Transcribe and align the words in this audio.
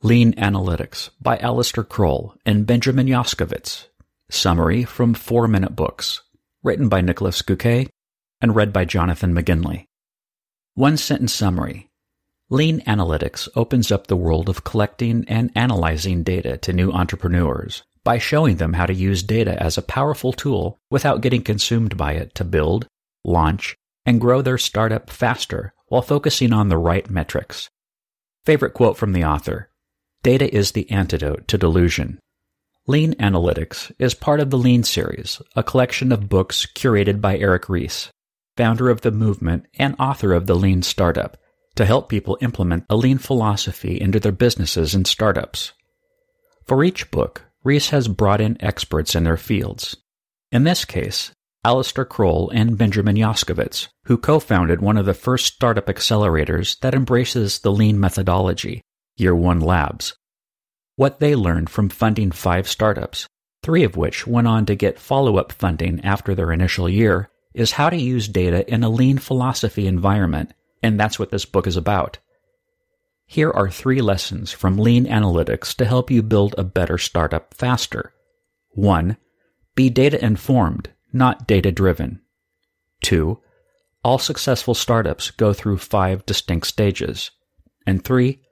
Lean 0.00 0.32
Analytics 0.34 1.10
by 1.20 1.38
Alistair 1.38 1.82
Croll 1.82 2.36
and 2.46 2.64
Benjamin 2.64 3.08
Yoskovitz. 3.08 3.88
Summary 4.30 4.84
from 4.84 5.12
Four 5.12 5.48
Minute 5.48 5.74
Books. 5.74 6.22
Written 6.62 6.88
by 6.88 7.00
Nicholas 7.00 7.42
Göke 7.42 7.88
and 8.40 8.54
read 8.54 8.72
by 8.72 8.84
Jonathan 8.84 9.34
McGinley. 9.34 9.86
One 10.74 10.96
sentence 10.96 11.34
summary. 11.34 11.90
Lean 12.48 12.80
Analytics 12.82 13.48
opens 13.56 13.90
up 13.90 14.06
the 14.06 14.16
world 14.16 14.48
of 14.48 14.62
collecting 14.62 15.24
and 15.26 15.50
analyzing 15.56 16.22
data 16.22 16.56
to 16.58 16.72
new 16.72 16.92
entrepreneurs 16.92 17.82
by 18.04 18.18
showing 18.18 18.58
them 18.58 18.74
how 18.74 18.86
to 18.86 18.94
use 18.94 19.24
data 19.24 19.60
as 19.60 19.76
a 19.76 19.82
powerful 19.82 20.32
tool 20.32 20.78
without 20.92 21.22
getting 21.22 21.42
consumed 21.42 21.96
by 21.96 22.12
it 22.12 22.36
to 22.36 22.44
build, 22.44 22.86
launch, 23.24 23.76
and 24.06 24.20
grow 24.20 24.42
their 24.42 24.58
startup 24.58 25.10
faster 25.10 25.74
while 25.88 26.02
focusing 26.02 26.52
on 26.52 26.68
the 26.68 26.78
right 26.78 27.10
metrics. 27.10 27.68
Favorite 28.44 28.74
quote 28.74 28.96
from 28.96 29.12
the 29.12 29.24
author 29.24 29.68
Data 30.22 30.52
is 30.52 30.72
the 30.72 30.90
antidote 30.90 31.46
to 31.48 31.56
delusion. 31.56 32.18
Lean 32.88 33.14
Analytics 33.14 33.92
is 33.98 34.14
part 34.14 34.40
of 34.40 34.50
the 34.50 34.58
Lean 34.58 34.82
series, 34.82 35.40
a 35.54 35.62
collection 35.62 36.10
of 36.10 36.28
books 36.28 36.66
curated 36.66 37.20
by 37.20 37.38
Eric 37.38 37.68
Ries, 37.68 38.10
founder 38.56 38.90
of 38.90 39.02
the 39.02 39.12
movement 39.12 39.66
and 39.78 39.94
author 39.98 40.32
of 40.32 40.46
the 40.46 40.56
Lean 40.56 40.82
Startup, 40.82 41.36
to 41.76 41.86
help 41.86 42.08
people 42.08 42.36
implement 42.40 42.84
a 42.90 42.96
lean 42.96 43.18
philosophy 43.18 44.00
into 44.00 44.18
their 44.18 44.32
businesses 44.32 44.94
and 44.94 45.06
startups. 45.06 45.72
For 46.66 46.82
each 46.82 47.10
book, 47.12 47.44
Ries 47.62 47.90
has 47.90 48.08
brought 48.08 48.40
in 48.40 48.56
experts 48.60 49.14
in 49.14 49.22
their 49.22 49.36
fields. 49.36 49.96
In 50.50 50.64
this 50.64 50.84
case, 50.84 51.30
Alistair 51.64 52.04
Croll 52.04 52.50
and 52.50 52.76
Benjamin 52.76 53.14
Yoskovitz, 53.14 53.88
who 54.06 54.18
co-founded 54.18 54.80
one 54.80 54.96
of 54.96 55.06
the 55.06 55.14
first 55.14 55.46
startup 55.46 55.86
accelerators 55.86 56.78
that 56.80 56.94
embraces 56.94 57.60
the 57.60 57.70
lean 57.70 58.00
methodology, 58.00 58.80
Year 59.18 59.34
One 59.34 59.60
Labs. 59.60 60.14
What 60.96 61.20
they 61.20 61.34
learned 61.34 61.70
from 61.70 61.88
funding 61.88 62.30
five 62.30 62.66
startups, 62.66 63.26
three 63.62 63.84
of 63.84 63.96
which 63.96 64.26
went 64.26 64.48
on 64.48 64.66
to 64.66 64.74
get 64.74 64.98
follow-up 64.98 65.52
funding 65.52 66.04
after 66.04 66.34
their 66.34 66.52
initial 66.52 66.88
year, 66.88 67.30
is 67.54 67.72
how 67.72 67.90
to 67.90 67.96
use 67.96 68.28
data 68.28 68.68
in 68.72 68.82
a 68.82 68.88
lean 68.88 69.18
philosophy 69.18 69.86
environment, 69.86 70.52
and 70.82 70.98
that's 70.98 71.18
what 71.18 71.30
this 71.30 71.44
book 71.44 71.66
is 71.66 71.76
about. 71.76 72.18
Here 73.26 73.50
are 73.50 73.70
three 73.70 74.00
lessons 74.00 74.52
from 74.52 74.78
lean 74.78 75.04
analytics 75.04 75.74
to 75.76 75.84
help 75.84 76.10
you 76.10 76.22
build 76.22 76.54
a 76.56 76.64
better 76.64 76.98
startup 76.98 77.52
faster. 77.54 78.12
1. 78.70 79.16
Be 79.74 79.90
data 79.90 80.24
informed 80.24 80.90
not 81.12 81.46
data 81.46 81.72
driven. 81.72 82.20
Two, 83.02 83.40
all 84.04 84.18
successful 84.18 84.74
startups 84.74 85.30
go 85.30 85.52
through 85.52 85.78
five 85.78 86.24
distinct 86.26 86.66
stages. 86.66 87.30
And 87.86 88.04
three, 88.04 88.42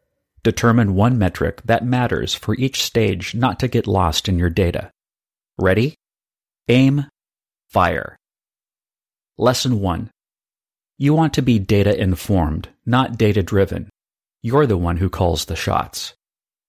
determine 0.47 0.95
one 0.95 1.19
metric 1.19 1.61
that 1.65 1.85
matters 1.85 2.33
for 2.33 2.55
each 2.55 2.85
stage 2.85 3.35
not 3.35 3.59
to 3.59 3.67
get 3.67 3.89
lost 3.89 4.29
in 4.29 4.39
your 4.39 4.49
data. 4.49 4.93
Ready? 5.59 5.97
Aim, 6.69 7.07
fire. 7.69 8.17
Lesson 9.37 9.81
1. 9.81 10.09
You 10.99 11.15
want 11.15 11.35
to 11.35 11.43
be 11.43 11.59
data 11.59 12.01
informed, 12.01 12.69
not 12.87 13.19
data 13.19 13.43
driven. 13.43 13.91
You're 14.41 14.69
the 14.69 14.77
one 14.77 14.99
who 14.99 15.11
calls 15.11 15.47
the 15.47 15.57
shots. 15.57 16.15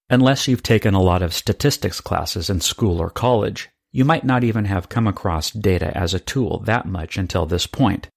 Unless 0.09 0.47
you've 0.47 0.63
taken 0.63 0.95
a 0.95 1.01
lot 1.01 1.21
of 1.21 1.31
statistics 1.31 2.01
classes 2.01 2.49
in 2.49 2.61
school 2.61 2.99
or 2.99 3.11
college, 3.11 3.69
you 3.91 4.03
might 4.03 4.25
not 4.25 4.43
even 4.43 4.65
have 4.65 4.89
come 4.89 5.05
across 5.05 5.51
data 5.51 5.95
as 5.95 6.15
a 6.15 6.19
tool 6.19 6.61
that 6.65 6.87
much 6.87 7.15
until 7.15 7.45
this 7.45 7.67
point. 7.67 8.07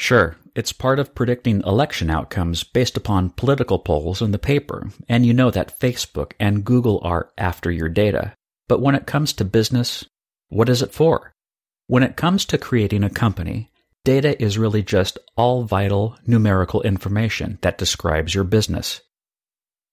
Sure, 0.00 0.36
it's 0.54 0.72
part 0.72 1.00
of 1.00 1.12
predicting 1.16 1.60
election 1.66 2.08
outcomes 2.08 2.62
based 2.62 2.96
upon 2.96 3.30
political 3.30 3.80
polls 3.80 4.22
in 4.22 4.30
the 4.30 4.38
paper, 4.38 4.90
and 5.08 5.26
you 5.26 5.34
know 5.34 5.50
that 5.50 5.78
Facebook 5.80 6.34
and 6.38 6.64
Google 6.64 7.00
are 7.02 7.32
after 7.36 7.68
your 7.68 7.88
data. 7.88 8.32
But 8.68 8.80
when 8.80 8.94
it 8.94 9.08
comes 9.08 9.32
to 9.32 9.44
business, 9.44 10.04
what 10.50 10.68
is 10.68 10.82
it 10.82 10.92
for? 10.92 11.34
When 11.88 12.04
it 12.04 12.14
comes 12.16 12.44
to 12.44 12.58
creating 12.58 13.02
a 13.02 13.10
company, 13.10 13.70
data 14.04 14.40
is 14.40 14.56
really 14.56 14.84
just 14.84 15.18
all 15.36 15.64
vital 15.64 16.16
numerical 16.24 16.80
information 16.82 17.58
that 17.62 17.76
describes 17.76 18.36
your 18.36 18.44
business. 18.44 19.00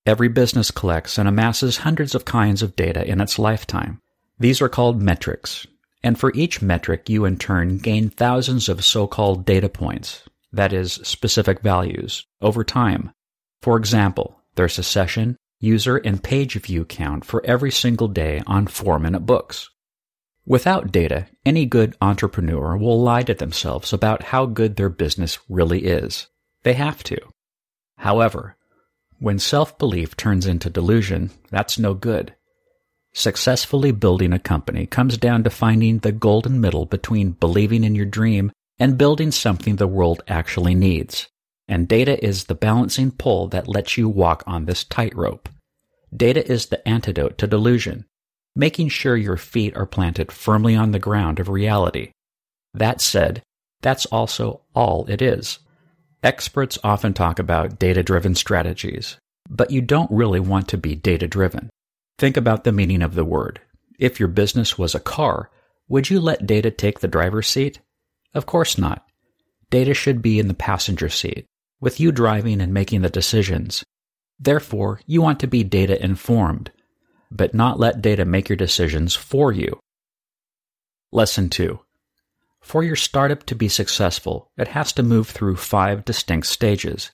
Every 0.05 0.27
business 0.27 0.69
collects 0.69 1.17
and 1.17 1.27
amasses 1.27 1.77
hundreds 1.77 2.13
of 2.13 2.25
kinds 2.25 2.61
of 2.61 2.75
data 2.75 3.03
in 3.03 3.21
its 3.21 3.39
lifetime. 3.39 3.97
These 4.37 4.61
are 4.61 4.69
called 4.69 5.01
metrics, 5.01 5.65
and 6.05 6.19
for 6.19 6.31
each 6.35 6.61
metric 6.61 7.09
you 7.09 7.25
in 7.25 7.35
turn 7.35 7.79
gain 7.79 8.11
thousands 8.11 8.69
of 8.69 8.85
so-called 8.85 9.43
data 9.43 9.67
points, 9.67 10.21
that 10.53 10.71
is, 10.71 10.93
specific 11.01 11.61
values, 11.61 12.27
over 12.41 12.63
time. 12.63 13.11
For 13.63 13.75
example, 13.75 14.39
there's 14.53 14.77
a 14.77 14.83
session, 14.83 15.35
user, 15.59 15.97
and 15.97 16.21
page 16.21 16.53
view 16.61 16.85
count 16.85 17.25
for 17.25 17.43
every 17.43 17.71
single 17.71 18.07
day 18.07 18.43
on 18.45 18.67
4-minute 18.67 19.25
books. 19.25 19.71
Without 20.45 20.91
data, 20.91 21.25
any 21.43 21.65
good 21.65 21.95
entrepreneur 21.99 22.77
will 22.77 23.01
lie 23.01 23.23
to 23.23 23.33
themselves 23.33 23.91
about 23.91 24.21
how 24.25 24.45
good 24.45 24.75
their 24.75 24.89
business 24.89 25.39
really 25.49 25.85
is. 25.85 26.27
They 26.61 26.73
have 26.73 27.01
to. 27.05 27.17
However, 27.97 28.55
when 29.17 29.39
self-belief 29.39 30.15
turns 30.15 30.45
into 30.45 30.69
delusion, 30.69 31.31
that's 31.49 31.79
no 31.79 31.95
good. 31.95 32.35
Successfully 33.17 33.93
building 33.93 34.33
a 34.33 34.39
company 34.39 34.85
comes 34.85 35.17
down 35.17 35.41
to 35.45 35.49
finding 35.49 35.99
the 35.99 36.11
golden 36.11 36.59
middle 36.59 36.85
between 36.85 37.31
believing 37.31 37.85
in 37.85 37.95
your 37.95 38.05
dream 38.05 38.51
and 38.77 38.97
building 38.97 39.31
something 39.31 39.77
the 39.77 39.87
world 39.87 40.21
actually 40.27 40.75
needs. 40.75 41.29
And 41.65 41.87
data 41.87 42.23
is 42.23 42.43
the 42.43 42.55
balancing 42.55 43.11
pole 43.11 43.47
that 43.47 43.69
lets 43.69 43.97
you 43.97 44.09
walk 44.09 44.43
on 44.45 44.65
this 44.65 44.83
tightrope. 44.83 45.47
Data 46.13 46.45
is 46.45 46.65
the 46.65 46.85
antidote 46.85 47.37
to 47.37 47.47
delusion, 47.47 48.05
making 48.53 48.89
sure 48.89 49.15
your 49.15 49.37
feet 49.37 49.77
are 49.77 49.85
planted 49.85 50.29
firmly 50.29 50.75
on 50.75 50.91
the 50.91 50.99
ground 50.99 51.39
of 51.39 51.47
reality. 51.47 52.11
That 52.73 52.99
said, 52.99 53.41
that's 53.81 54.05
also 54.07 54.59
all 54.75 55.05
it 55.07 55.21
is. 55.21 55.59
Experts 56.21 56.77
often 56.83 57.13
talk 57.13 57.39
about 57.39 57.79
data 57.79 58.03
driven 58.03 58.35
strategies, 58.35 59.15
but 59.49 59.71
you 59.71 59.79
don't 59.79 60.11
really 60.11 60.41
want 60.41 60.67
to 60.67 60.77
be 60.77 60.95
data 60.95 61.29
driven. 61.29 61.69
Think 62.17 62.37
about 62.37 62.63
the 62.63 62.71
meaning 62.71 63.01
of 63.01 63.15
the 63.15 63.25
word. 63.25 63.61
If 63.99 64.19
your 64.19 64.29
business 64.29 64.77
was 64.77 64.95
a 64.95 64.99
car, 64.99 65.49
would 65.87 66.09
you 66.09 66.19
let 66.19 66.47
data 66.47 66.71
take 66.71 66.99
the 66.99 67.07
driver's 67.07 67.47
seat? 67.47 67.79
Of 68.33 68.45
course 68.45 68.77
not. 68.77 69.05
Data 69.69 69.93
should 69.93 70.21
be 70.21 70.39
in 70.39 70.47
the 70.47 70.53
passenger 70.53 71.09
seat, 71.09 71.45
with 71.79 71.99
you 71.99 72.11
driving 72.11 72.61
and 72.61 72.73
making 72.73 73.01
the 73.01 73.09
decisions. 73.09 73.83
Therefore, 74.39 75.01
you 75.05 75.21
want 75.21 75.39
to 75.41 75.47
be 75.47 75.63
data 75.63 76.01
informed, 76.03 76.71
but 77.31 77.53
not 77.53 77.79
let 77.79 78.01
data 78.01 78.25
make 78.25 78.49
your 78.49 78.57
decisions 78.57 79.15
for 79.15 79.51
you. 79.51 79.79
Lesson 81.11 81.49
2. 81.49 81.79
For 82.61 82.83
your 82.83 82.95
startup 82.95 83.45
to 83.45 83.55
be 83.55 83.69
successful, 83.69 84.51
it 84.57 84.69
has 84.69 84.91
to 84.93 85.03
move 85.03 85.29
through 85.29 85.57
five 85.57 86.03
distinct 86.03 86.47
stages. 86.47 87.11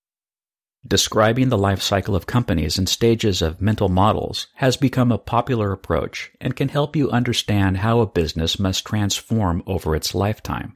Describing 0.88 1.50
the 1.50 1.58
life 1.58 1.82
cycle 1.82 2.16
of 2.16 2.26
companies 2.26 2.80
in 2.80 2.88
stages 2.88 3.42
of 3.42 3.62
mental 3.62 3.88
models 3.88 4.48
has 4.56 4.78
become 4.78 5.12
a 5.12 5.20
popular 5.20 5.72
approach 5.72 6.32
and 6.42 6.56
can 6.56 6.70
help 6.70 6.96
you 6.96 7.12
understand 7.12 7.78
how 7.78 8.00
a 8.00 8.08
business 8.08 8.58
must 8.58 8.86
transform 8.86 9.62
over 9.68 9.96
its 9.96 10.16
lifetime. 10.16 10.74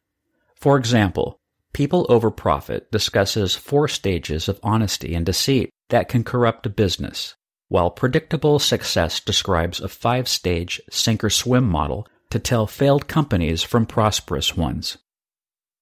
For 0.56 0.78
example, 0.78 1.40
People 1.74 2.06
Over 2.08 2.32
Profit 2.32 2.90
discusses 2.92 3.56
four 3.56 3.88
stages 3.88 4.48
of 4.48 4.60
honesty 4.64 5.16
and 5.16 5.26
deceit 5.26 5.72
that 5.90 6.08
can 6.08 6.24
corrupt 6.24 6.66
a 6.66 6.70
business, 6.70 7.36
while 7.68 7.90
Predictable 7.90 8.60
Success 8.60 9.20
describes 9.20 9.82
a 9.82 9.88
five 9.88 10.28
stage 10.28 10.80
sink 10.90 11.24
or 11.24 11.30
swim 11.30 11.68
model 11.68 12.08
to 12.30 12.40
tell 12.40 12.68
failed 12.68 13.08
companies 13.08 13.64
from 13.64 13.86
prosperous 13.86 14.56
ones. 14.56 14.98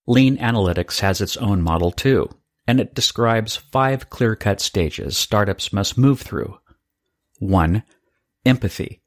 Lean 0.08 0.38
Analytics 0.38 1.02
has 1.02 1.22
its 1.22 1.38
own 1.38 1.62
model 1.62 1.92
too, 1.92 2.30
and 2.68 2.79
it 2.79 2.94
describes 2.94 3.56
five 3.56 4.09
clear 4.09 4.35
cut 4.35 4.62
stages 4.62 5.18
startups 5.18 5.74
must 5.74 5.97
move 5.97 6.22
through. 6.22 6.57
1. 7.40 7.84
Empathy. 8.45 9.01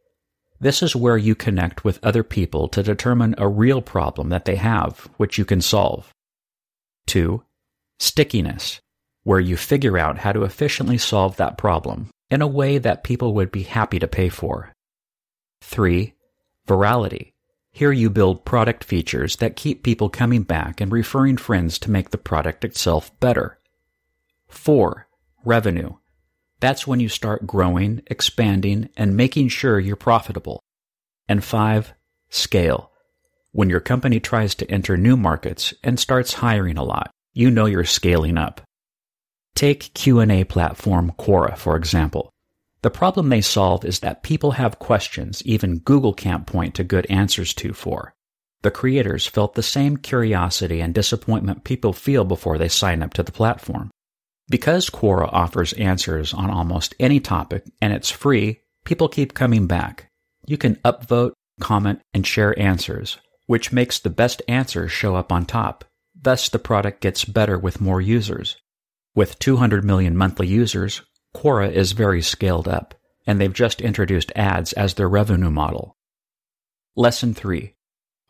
This 0.61 0.83
is 0.83 0.97
where 0.97 1.17
you 1.17 1.35
connect 1.35 1.85
with 1.85 1.99
other 2.03 2.23
people 2.23 2.69
to 2.69 2.83
determine 2.83 3.35
a 3.39 3.49
real 3.49 3.83
problem 3.83 4.31
that 4.31 4.45
they 4.47 4.57
have, 4.57 5.09
which 5.17 5.39
you 5.39 5.45
can 5.45 5.61
solve. 5.61 6.13
2. 7.07 7.43
Stickiness, 7.99 8.81
where 9.23 9.41
you 9.41 9.57
figure 9.57 9.99
out 9.99 10.19
how 10.19 10.33
to 10.33 10.45
efficiently 10.45 10.99
solve 10.99 11.37
that 11.37 11.59
problem 11.59 12.11
in 12.31 12.43
a 12.43 12.47
way 12.47 12.79
that 12.79 13.05
people 13.05 13.35
would 13.35 13.51
be 13.51 13.63
happy 13.63 13.99
to 13.99 14.09
pay 14.09 14.29
for. 14.29 14.73
3. 15.63 16.15
Virality. 16.67 17.33
Here 17.77 17.93
you 17.93 18.09
build 18.09 18.47
product 18.47 18.85
features 18.85 19.37
that 19.37 19.55
keep 19.55 19.83
people 19.83 20.09
coming 20.09 20.45
back 20.45 20.81
and 20.81 20.91
referring 20.91 21.37
friends 21.37 21.79
to 21.81 21.91
make 21.91 22.09
the 22.09 22.17
product 22.17 22.65
itself 22.65 23.13
better. 23.21 23.59
4. 24.49 25.07
Revenue. 25.45 25.97
That's 26.59 26.87
when 26.87 27.01
you 27.01 27.11
start 27.11 27.47
growing, 27.47 28.01
expanding, 28.07 28.89
and 28.97 29.15
making 29.15 29.49
sure 29.49 29.79
you're 29.79 29.95
profitable. 29.95 30.63
And 31.29 31.45
5. 31.45 31.93
Scale. 32.31 32.93
When 33.53 33.69
your 33.69 33.81
company 33.81 34.21
tries 34.21 34.55
to 34.55 34.71
enter 34.71 34.97
new 34.97 35.19
markets 35.19 35.75
and 35.85 36.01
starts 36.01 36.33
hiring 36.33 36.79
a 36.79 36.83
lot, 36.83 37.11
you 37.35 37.51
know 37.51 37.67
you're 37.67 37.85
scaling 37.85 38.39
up. 38.39 38.63
Take 39.55 39.93
Q&A 39.93 40.45
platform 40.45 41.13
Quora, 41.19 41.59
for 41.59 41.77
example. 41.77 42.31
The 42.87 42.91
problem 42.91 43.31
they 43.31 43.41
solve 43.41 43.85
is 43.85 43.99
that 43.99 44.23
people 44.23 44.53
have 44.53 44.79
questions 44.79 45.43
even 45.45 45.81
Google 45.81 46.13
can't 46.13 46.47
point 46.47 46.77
to 46.77 46.85
good 46.85 47.05
answers 47.07 47.53
to 47.55 47.73
for. 47.73 48.15
The 48.63 48.71
creators 48.71 49.27
felt 49.27 49.57
the 49.57 49.63
same 49.65 49.97
curiosity 49.97 50.81
and 50.81 50.95
disappointment 50.95 51.65
people 51.65 51.93
feel 51.93 52.23
before 52.23 52.59
they 52.59 52.69
sign 52.69 53.03
up 53.03 53.13
to 53.15 53.25
the 53.25 53.33
platform. 53.33 53.91
Because 54.49 54.89
Quora 54.89 55.29
offers 55.33 55.73
answers 55.73 56.33
on 56.33 56.49
almost 56.49 56.95
any 57.01 57.19
topic 57.19 57.65
and 57.83 57.93
it's 57.93 58.13
free, 58.13 58.61
people 58.85 59.09
keep 59.09 59.35
coming 59.35 59.67
back. 59.67 60.09
You 60.47 60.57
can 60.57 60.77
upvote, 60.85 61.33
comment, 61.61 62.03
and 62.15 62.25
share 62.25 62.57
answers, 62.57 63.19
which 63.47 63.73
makes 63.73 63.99
the 63.99 64.11
best 64.11 64.43
answers 64.47 64.93
show 64.93 65.17
up 65.17 65.33
on 65.33 65.45
top. 65.45 65.85
Thus, 66.15 66.49
the 66.49 66.61
product 66.61 67.01
gets 67.01 67.25
better 67.25 67.59
with 67.59 67.81
more 67.81 68.01
users. 68.01 68.59
With 69.17 69.41
200 69.41 69.83
million 69.83 70.17
monthly 70.17 70.47
users, 70.47 71.03
Quora 71.37 71.71
is 71.71 71.93
very 71.93 72.23
scaled 72.23 72.67
up, 72.67 72.95
and 73.27 73.39
they've 73.39 73.53
just 73.53 73.83
introduced 73.83 74.33
ads 74.35 74.73
as 74.73 74.95
their 74.95 75.09
revenue 75.09 75.51
model. 75.51 75.95
Lesson 76.97 77.35
3 77.35 77.75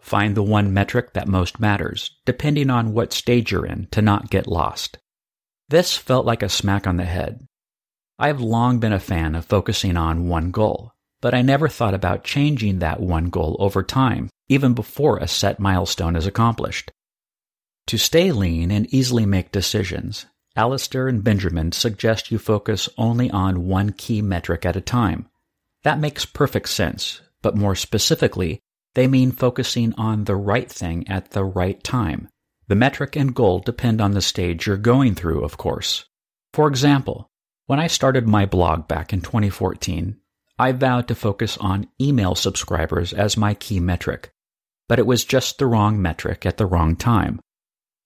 Find 0.01 0.37
the 0.37 0.43
one 0.43 0.75
metric 0.75 1.13
that 1.13 1.29
most 1.29 1.61
matters, 1.61 2.19
depending 2.25 2.69
on 2.69 2.95
what 2.95 3.13
stage 3.13 3.53
you're 3.53 3.65
in, 3.65 3.87
to 3.93 4.03
not 4.03 4.31
get 4.31 4.49
lost. 4.49 4.99
This 5.69 5.97
felt 5.97 6.27
like 6.27 6.43
a 6.43 6.49
smack 6.49 6.89
on 6.89 6.97
the 6.97 7.05
head. 7.05 7.47
I've 8.19 8.41
long 8.41 8.81
been 8.81 8.93
a 8.93 8.99
fan 8.99 9.37
of 9.37 9.45
focusing 9.45 9.97
on 9.97 10.29
one 10.29 10.51
goal, 10.51 10.93
but 11.21 11.33
I 11.33 11.43
never 11.43 11.69
thought 11.69 11.95
about 11.95 12.25
changing 12.25 12.81
that 12.81 12.99
one 13.01 13.31
goal 13.31 13.57
over 13.61 13.85
time, 13.85 14.31
even 14.49 14.75
before 14.75 15.19
a 15.19 15.29
set 15.29 15.61
milestone 15.61 16.17
is 16.17 16.27
accomplished. 16.27 16.91
To 17.87 17.99
stay 17.99 18.33
lean 18.33 18.73
and 18.73 18.93
easily 18.93 19.27
make 19.27 19.53
decisions, 19.53 20.27
Alistair 20.57 21.07
and 21.07 21.23
Benjamin 21.23 21.73
suggest 21.73 22.31
you 22.31 22.39
focus 22.39 22.89
only 22.97 23.31
on 23.31 23.67
one 23.67 23.93
key 23.93 24.23
metric 24.23 24.65
at 24.65 24.77
a 24.77 24.81
time. 24.81 25.29
That 25.83 26.01
makes 26.01 26.25
perfect 26.25 26.71
sense, 26.71 27.21
but 27.43 27.57
more 27.57 27.75
specifically, 27.75 28.61
they 28.95 29.07
mean 29.07 29.31
focusing 29.33 29.93
on 29.99 30.25
the 30.25 30.35
right 30.35 30.71
thing 30.71 31.07
at 31.09 31.33
the 31.33 31.45
right 31.45 31.83
time. 31.85 32.29
The 32.69 32.75
metric 32.75 33.15
and 33.15 33.35
goal 33.35 33.59
depend 33.59 34.01
on 34.01 34.13
the 34.13 34.23
stage 34.23 34.67
you're 34.67 34.79
going 34.79 35.15
through, 35.15 35.45
of 35.45 35.59
course. 35.59 36.07
For 36.55 36.67
example, 36.67 37.29
when 37.67 37.79
I 37.79 37.87
started 37.87 38.27
my 38.27 38.47
blog 38.47 38.89
back 38.89 39.13
in 39.13 39.21
2014, 39.21 40.17
I 40.59 40.73
vowed 40.73 41.07
to 41.09 41.15
focus 41.15 41.59
on 41.59 41.89
email 42.01 42.35
subscribers 42.35 43.13
as 43.13 43.37
my 43.37 43.53
key 43.53 43.79
metric, 43.79 44.31
but 44.89 44.99
it 44.99 45.07
was 45.07 45.25
just 45.25 45.59
the 45.59 45.67
wrong 45.67 46.01
metric 46.01 46.47
at 46.47 46.57
the 46.57 46.65
wrong 46.65 46.97
time. 46.97 47.41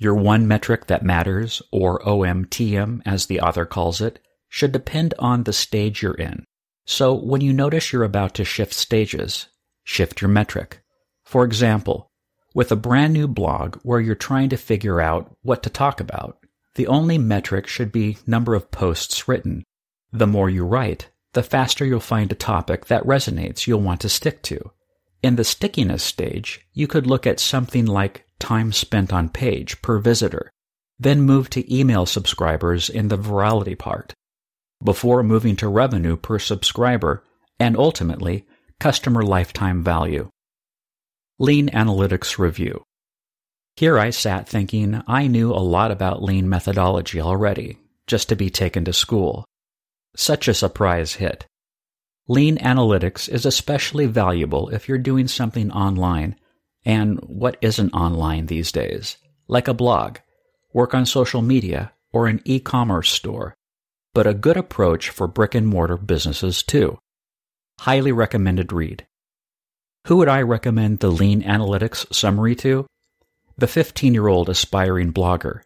Your 0.00 0.14
one 0.14 0.48
metric 0.48 0.86
that 0.86 1.02
matters, 1.02 1.60
or 1.70 2.00
OMTM 2.00 3.02
as 3.04 3.26
the 3.26 3.38
author 3.38 3.66
calls 3.66 4.00
it, 4.00 4.18
should 4.48 4.72
depend 4.72 5.12
on 5.18 5.42
the 5.42 5.52
stage 5.52 6.02
you're 6.02 6.14
in. 6.14 6.44
So 6.86 7.12
when 7.12 7.42
you 7.42 7.52
notice 7.52 7.92
you're 7.92 8.02
about 8.02 8.34
to 8.36 8.44
shift 8.44 8.72
stages, 8.72 9.48
shift 9.84 10.22
your 10.22 10.30
metric. 10.30 10.80
For 11.22 11.44
example, 11.44 12.08
with 12.54 12.72
a 12.72 12.76
brand 12.76 13.12
new 13.12 13.28
blog 13.28 13.76
where 13.82 14.00
you're 14.00 14.14
trying 14.14 14.48
to 14.48 14.56
figure 14.56 15.02
out 15.02 15.36
what 15.42 15.62
to 15.64 15.70
talk 15.70 16.00
about, 16.00 16.38
the 16.76 16.86
only 16.86 17.18
metric 17.18 17.66
should 17.66 17.92
be 17.92 18.16
number 18.26 18.54
of 18.54 18.70
posts 18.70 19.28
written. 19.28 19.64
The 20.12 20.26
more 20.26 20.48
you 20.48 20.64
write, 20.64 21.10
the 21.34 21.42
faster 21.42 21.84
you'll 21.84 22.00
find 22.00 22.32
a 22.32 22.34
topic 22.34 22.86
that 22.86 23.04
resonates 23.04 23.66
you'll 23.66 23.82
want 23.82 24.00
to 24.00 24.08
stick 24.08 24.40
to. 24.44 24.70
In 25.22 25.36
the 25.36 25.44
stickiness 25.44 26.02
stage, 26.02 26.66
you 26.72 26.86
could 26.86 27.06
look 27.06 27.26
at 27.26 27.40
something 27.40 27.84
like 27.84 28.24
time 28.38 28.72
spent 28.72 29.12
on 29.12 29.28
page 29.28 29.82
per 29.82 29.98
visitor, 29.98 30.50
then 30.98 31.20
move 31.20 31.50
to 31.50 31.74
email 31.74 32.06
subscribers 32.06 32.88
in 32.88 33.08
the 33.08 33.18
virality 33.18 33.78
part, 33.78 34.14
before 34.82 35.22
moving 35.22 35.56
to 35.56 35.68
revenue 35.68 36.16
per 36.16 36.38
subscriber, 36.38 37.22
and 37.58 37.76
ultimately, 37.76 38.46
customer 38.78 39.22
lifetime 39.22 39.84
value. 39.84 40.30
Lean 41.38 41.68
Analytics 41.68 42.38
Review. 42.38 42.82
Here 43.76 43.98
I 43.98 44.10
sat 44.10 44.48
thinking 44.48 45.02
I 45.06 45.26
knew 45.26 45.52
a 45.52 45.60
lot 45.60 45.90
about 45.90 46.22
lean 46.22 46.48
methodology 46.48 47.20
already, 47.20 47.78
just 48.06 48.28
to 48.30 48.36
be 48.36 48.50
taken 48.50 48.84
to 48.86 48.92
school. 48.92 49.44
Such 50.16 50.48
a 50.48 50.54
surprise 50.54 51.14
hit. 51.14 51.46
Lean 52.28 52.58
analytics 52.58 53.28
is 53.28 53.44
especially 53.44 54.06
valuable 54.06 54.68
if 54.68 54.88
you're 54.88 54.98
doing 54.98 55.26
something 55.26 55.70
online, 55.72 56.36
and 56.84 57.18
what 57.20 57.56
isn't 57.60 57.92
online 57.92 58.46
these 58.46 58.72
days, 58.72 59.16
like 59.48 59.68
a 59.68 59.74
blog, 59.74 60.18
work 60.72 60.94
on 60.94 61.04
social 61.06 61.42
media, 61.42 61.92
or 62.12 62.26
an 62.26 62.40
e 62.44 62.60
commerce 62.60 63.10
store, 63.10 63.54
but 64.14 64.26
a 64.26 64.34
good 64.34 64.56
approach 64.56 65.10
for 65.10 65.26
brick 65.26 65.54
and 65.54 65.66
mortar 65.66 65.96
businesses 65.96 66.62
too. 66.62 66.98
Highly 67.80 68.12
recommended 68.12 68.72
read. 68.72 69.06
Who 70.06 70.16
would 70.16 70.28
I 70.28 70.42
recommend 70.42 71.00
the 71.00 71.10
Lean 71.10 71.42
Analytics 71.42 72.12
summary 72.14 72.54
to? 72.56 72.86
The 73.58 73.66
15 73.66 74.14
year 74.14 74.28
old 74.28 74.48
aspiring 74.48 75.12
blogger, 75.12 75.62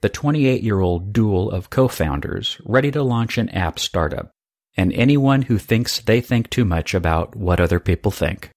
the 0.00 0.08
28 0.08 0.62
year 0.62 0.80
old 0.80 1.12
duel 1.12 1.50
of 1.50 1.70
co 1.70 1.88
founders 1.88 2.58
ready 2.64 2.90
to 2.90 3.02
launch 3.02 3.36
an 3.36 3.50
app 3.50 3.78
startup, 3.78 4.30
and 4.76 4.92
anyone 4.92 5.42
who 5.42 5.58
thinks 5.58 6.00
they 6.00 6.20
think 6.20 6.50
too 6.50 6.64
much 6.64 6.94
about 6.94 7.36
what 7.36 7.60
other 7.60 7.80
people 7.80 8.10
think. 8.10 8.50